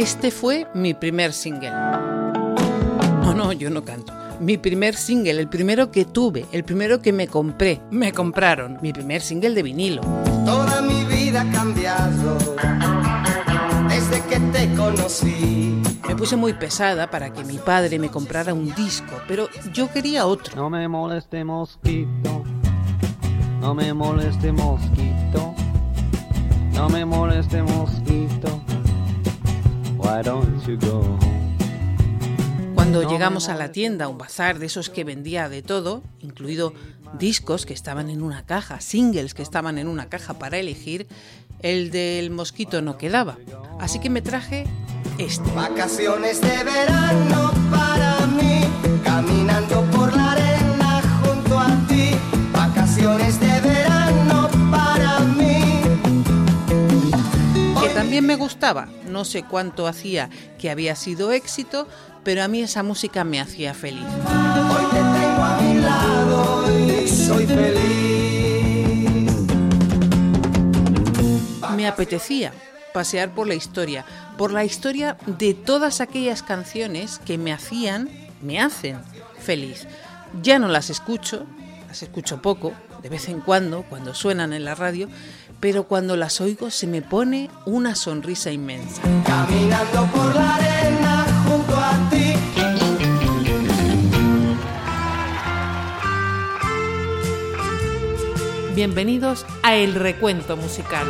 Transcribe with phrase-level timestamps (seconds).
[0.00, 1.72] Este fue mi primer single.
[3.20, 4.14] No, no, yo no canto.
[4.40, 8.94] Mi primer single, el primero que tuve, el primero que me compré, me compraron, mi
[8.94, 10.00] primer single de vinilo.
[10.46, 12.38] Toda mi vida ha cambiado
[13.90, 15.82] desde que te conocí.
[16.08, 20.24] Me puse muy pesada para que mi padre me comprara un disco, pero yo quería
[20.24, 20.56] otro.
[20.56, 22.42] No me moleste mosquito,
[23.60, 25.54] no me moleste mosquito,
[26.72, 28.59] no me moleste mosquito.
[32.74, 36.74] Cuando llegamos a la tienda, un bazar de esos que vendía de todo, incluido
[37.16, 41.06] discos que estaban en una caja, singles que estaban en una caja para elegir,
[41.60, 43.38] el del mosquito no quedaba.
[43.78, 44.66] Así que me traje
[45.18, 45.48] este.
[45.52, 48.19] Vacaciones de verano para
[58.20, 58.86] que me gustaba.
[59.08, 61.88] No sé cuánto hacía que había sido éxito,
[62.22, 64.04] pero a mí esa música me hacía feliz.
[64.04, 66.64] Hoy te tengo a mi lado
[67.02, 69.32] y soy feliz.
[71.74, 72.52] Me apetecía
[72.92, 74.04] pasear por la historia,
[74.36, 78.10] por la historia de todas aquellas canciones que me hacían,
[78.42, 78.98] me hacen
[79.38, 79.86] feliz.
[80.42, 81.46] Ya no las escucho,
[81.88, 85.08] las escucho poco, de vez en cuando, cuando suenan en la radio,
[85.60, 89.02] pero cuando las oigo se me pone una sonrisa inmensa.
[89.26, 92.34] Caminando por la arena junto a ti.
[98.74, 101.06] Bienvenidos a El Recuento Musical.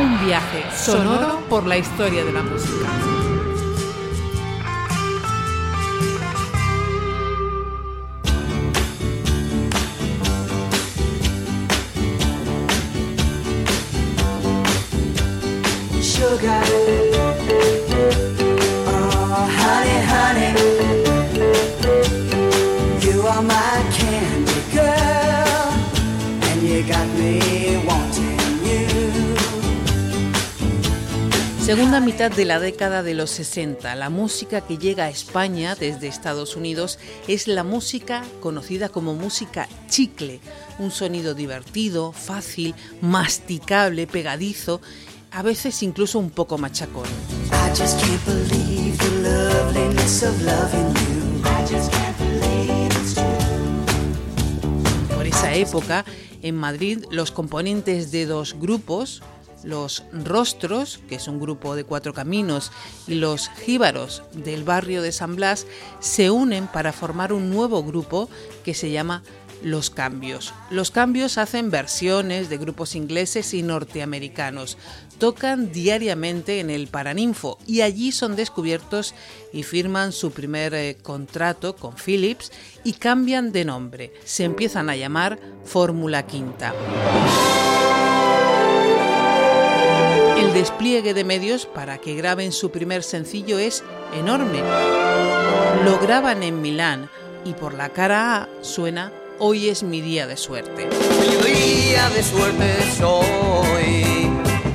[0.00, 3.09] Un viaje sonoro por la historia de la música.
[31.70, 36.08] Segunda mitad de la década de los 60, la música que llega a España desde
[36.08, 36.98] Estados Unidos
[37.28, 40.40] es la música conocida como música chicle,
[40.80, 44.80] un sonido divertido, fácil, masticable, pegadizo,
[45.30, 47.06] a veces incluso un poco machacón.
[55.14, 56.04] Por esa época,
[56.42, 59.22] en Madrid, los componentes de dos grupos,
[59.64, 62.72] los Rostros, que es un grupo de cuatro caminos,
[63.06, 65.66] y los Jíbaros del barrio de San Blas,
[66.00, 68.28] se unen para formar un nuevo grupo
[68.64, 69.22] que se llama
[69.62, 70.54] Los Cambios.
[70.70, 74.78] Los Cambios hacen versiones de grupos ingleses y norteamericanos.
[75.18, 79.14] Tocan diariamente en el Paraninfo y allí son descubiertos
[79.52, 82.50] y firman su primer eh, contrato con Philips
[82.84, 84.14] y cambian de nombre.
[84.24, 86.72] Se empiezan a llamar Fórmula Quinta.
[90.40, 93.84] El despliegue de medios para que graben su primer sencillo es
[94.14, 94.60] enorme.
[95.84, 97.10] Lo graban en Milán
[97.44, 100.86] y por la cara A suena Hoy es mi día de suerte.
[100.86, 104.30] Mi día de suerte soy.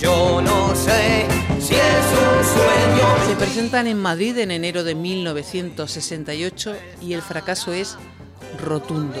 [0.00, 1.26] Yo no sé
[1.60, 3.26] si es un sueño.
[3.28, 7.96] Se presentan en Madrid en enero de 1968 y el fracaso es
[8.64, 9.20] rotundo.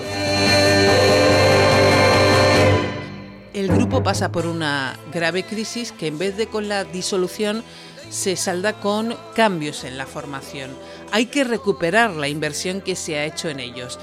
[3.58, 7.64] El grupo pasa por una grave crisis que en vez de con la disolución
[8.08, 10.70] se salda con cambios en la formación.
[11.10, 13.98] Hay que recuperar la inversión que se ha hecho en ellos.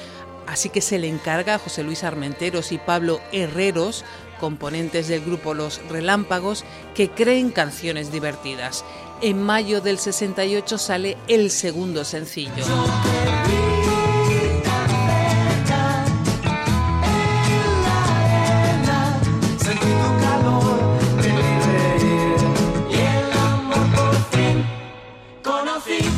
[0.46, 4.04] Así que se le encarga a José Luis Armenteros y Pablo Herreros,
[4.42, 8.84] componentes del grupo Los Relámpagos, que creen canciones divertidas.
[9.22, 12.66] En mayo del 68 sale el segundo sencillo.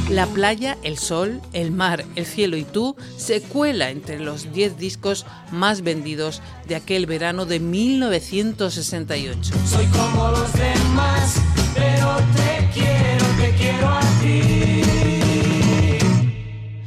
[0.09, 4.77] La playa, el sol, el mar, el cielo y tú se cuela entre los 10
[4.77, 9.53] discos más vendidos de aquel verano de 1968.
[9.65, 11.41] Soy como los demás,
[11.75, 14.81] pero te quiero, te quiero a ti.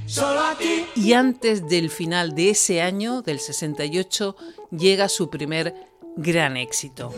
[0.06, 0.86] Solo a ti.
[0.96, 4.34] Y antes del final de ese año, del 68,
[4.70, 5.74] llega su primer
[6.16, 7.12] gran éxito.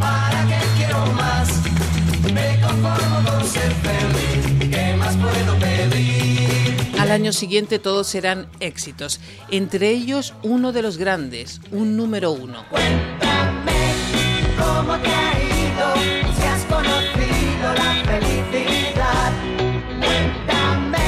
[0.00, 1.33] ¿Para qué quiero más?
[7.14, 9.20] Año siguiente todos serán éxitos,
[9.50, 12.64] entre ellos uno de los grandes, un número uno.
[12.68, 13.94] Cuéntame
[14.58, 15.94] cómo te ha ido,
[16.36, 19.32] si has conocido la felicidad.
[20.00, 20.98] Cuéntame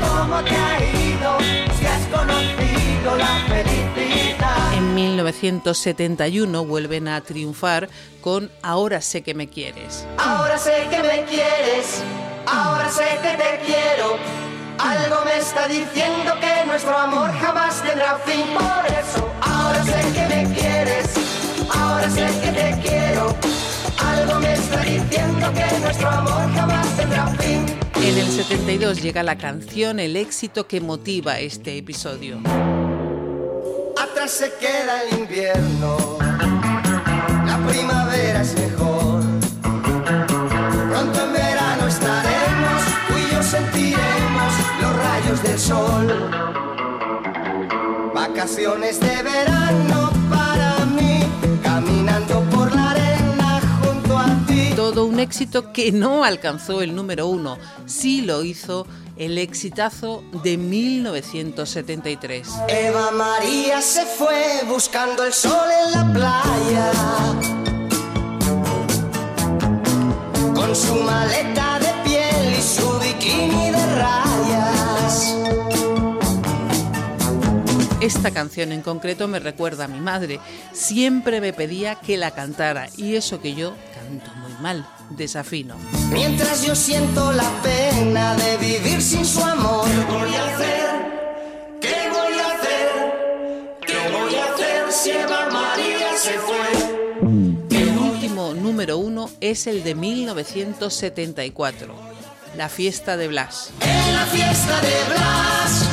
[0.00, 1.38] cómo te ha ido,
[1.78, 4.74] si has conocido la felicidad.
[4.74, 7.88] En 1971 vuelven a triunfar
[8.20, 10.04] con Ahora sé que me quieres.
[10.18, 12.02] Ahora sé que me quieres,
[12.46, 14.49] ahora sé que te quiero.
[14.82, 18.46] Algo me está diciendo que nuestro amor jamás tendrá fin.
[18.54, 21.06] Por eso, ahora sé que me quieres,
[21.74, 23.36] ahora sé que te quiero.
[23.98, 27.66] Algo me está diciendo que nuestro amor jamás tendrá fin.
[27.96, 32.38] En el 72 llega la canción, el éxito que motiva este episodio.
[34.00, 36.16] Atrás se queda el invierno,
[37.46, 39.20] la primavera es mejor.
[40.90, 43.89] Pronto en verano estaremos, tú y yo sentiremos los
[45.40, 46.30] rayos del sol.
[48.14, 51.20] Vacaciones de verano para mí,
[51.62, 54.72] caminando por la arena junto a ti.
[54.76, 60.56] Todo un éxito que no alcanzó el número uno, sí lo hizo el exitazo de
[60.56, 62.48] 1973.
[62.68, 66.92] Eva María se fue buscando el sol en la playa.
[70.54, 73.69] Con su maleta de piel y su bikini
[78.10, 80.40] Esta canción en concreto me recuerda a mi madre.
[80.72, 85.76] Siempre me pedía que la cantara y eso que yo canto muy mal, desafino.
[86.10, 89.86] Mientras yo siento la pena de vivir sin su amor.
[89.88, 90.90] ¿Qué voy a hacer?
[91.80, 92.90] ¿Qué voy a hacer?
[93.86, 96.68] ¿Qué voy a hacer si Eva María se fue?
[97.78, 101.94] El último número uno es el de 1974,
[102.56, 103.70] La fiesta de Blas.
[103.80, 105.84] En la fiesta de Blas,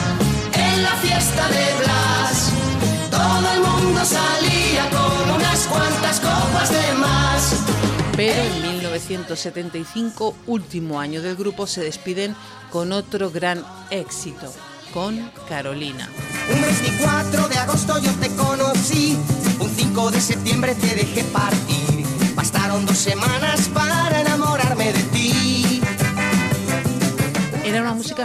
[0.55, 2.06] en la fiesta de Blas,
[8.17, 12.35] Pero en 1975, último año del grupo, se despiden
[12.71, 14.51] con otro gran éxito,
[14.91, 16.09] con Carolina.
[16.51, 19.15] Un 24 de agosto yo te conocí,
[19.59, 22.07] un 5 de septiembre te dejé partir.
[22.33, 25.16] Bastaron dos semanas para enamorarme de ti.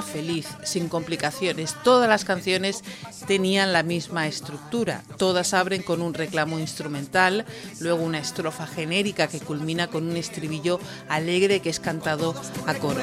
[0.03, 1.77] Feliz, sin complicaciones.
[1.83, 2.83] Todas las canciones
[3.27, 5.03] tenían la misma estructura.
[5.17, 7.47] Todas abren con un reclamo instrumental,
[7.81, 12.35] luego una estrofa genérica que culmina con un estribillo alegre que es cantado
[12.67, 13.01] a coro.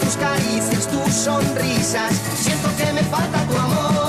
[0.00, 3.99] Tus caricias, tus sonrisas, siento que me falta tu amor.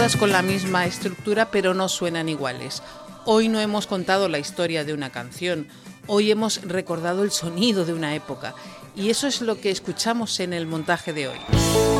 [0.00, 2.82] Todas con la misma estructura pero no suenan iguales.
[3.26, 5.68] Hoy no hemos contado la historia de una canción,
[6.06, 8.54] hoy hemos recordado el sonido de una época
[8.96, 11.99] y eso es lo que escuchamos en el montaje de hoy.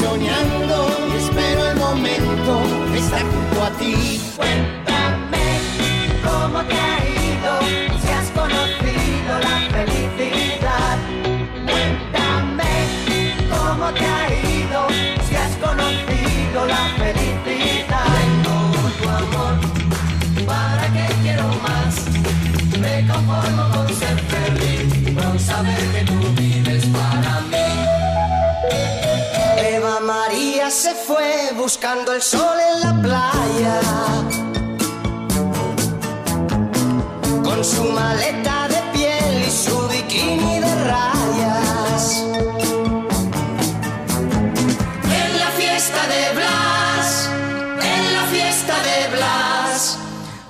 [0.00, 0.76] Soñando
[1.12, 2.52] y espero el momento
[2.92, 4.20] de estar junto a ti.
[4.36, 5.46] Cuéntame
[6.24, 6.96] cómo te ha
[7.28, 7.52] ido,
[8.00, 10.96] si has conocido la felicidad.
[11.68, 12.72] Cuéntame
[13.52, 14.24] cómo te ha
[14.56, 14.80] ido,
[15.28, 18.06] si has conocido la felicidad.
[18.18, 18.56] Tengo
[18.98, 19.54] tu amor,
[20.46, 21.94] ¿para qué quiero más?
[22.80, 26.19] Me conformo con ser feliz, con saber que tú
[30.90, 33.80] se fue buscando el sol en la playa.
[37.44, 42.22] Con su maleta de piel y su bikini de rayas.
[45.20, 47.28] En la fiesta de Blas,
[47.94, 49.98] en la fiesta de Blas,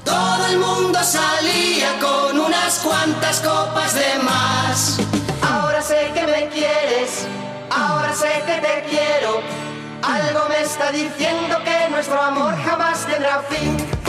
[0.04, 4.99] todo el mundo salía con unas cuantas copas de más.
[5.42, 7.26] Ahora sé que me quieres,
[7.70, 9.61] ahora sé que te quiero.
[10.02, 14.00] Algo me está diciendo que nuestro amor jamás tendrá fin.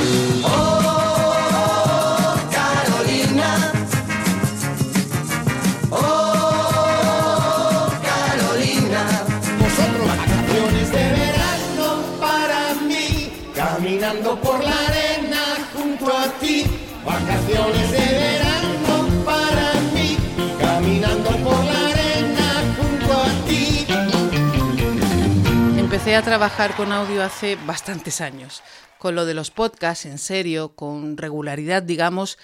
[26.12, 28.64] Empecé trabajar con audio hace bastantes años,
[28.98, 32.38] con lo de los podcasts en serio, con regularidad, digamos,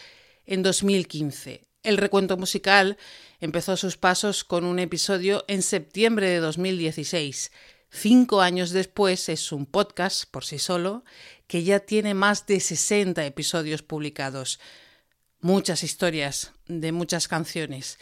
[0.45, 1.67] en 2015.
[1.83, 2.95] El recuento musical
[3.41, 7.51] empezó sus pasos con un episodio en septiembre de 2016.
[7.89, 11.03] Cinco años después es un podcast por sí solo
[11.45, 14.62] que ya tiene más de 60 episodios publicados.
[15.41, 18.00] Muchas historias de muchas canciones.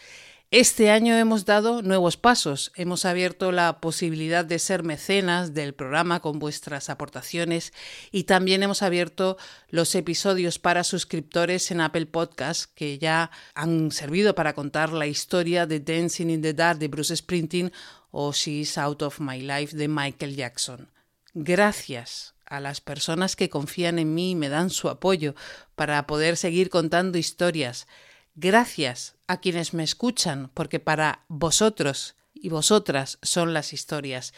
[0.58, 2.72] Este año hemos dado nuevos pasos.
[2.78, 7.74] Hemos abierto la posibilidad de ser mecenas del programa con vuestras aportaciones
[8.10, 9.36] y también hemos abierto
[9.68, 15.66] los episodios para suscriptores en Apple Podcast que ya han servido para contar la historia
[15.66, 17.74] de Dancing in the Dark de Bruce Springsteen
[18.12, 20.90] o She's Out of My Life de Michael Jackson.
[21.34, 25.36] Gracias a las personas que confían en mí y me dan su apoyo
[25.76, 27.88] para poder seguir contando historias.
[28.36, 34.34] Gracias a quienes me escuchan, porque para vosotros y vosotras son las historias.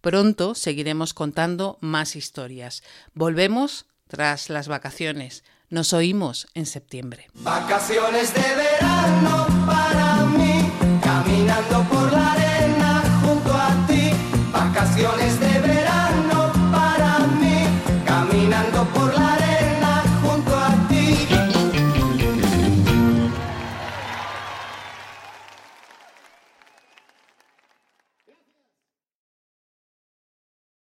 [0.00, 2.82] Pronto seguiremos contando más historias.
[3.12, 5.42] Volvemos tras las vacaciones.
[5.68, 7.28] Nos oímos en septiembre.
[7.34, 9.59] Vacaciones de verano